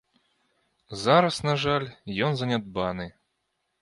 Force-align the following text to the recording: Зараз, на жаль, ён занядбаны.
Зараз, 1.01 1.37
на 1.49 1.53
жаль, 1.65 1.85
ён 2.29 2.41
занядбаны. 2.41 3.11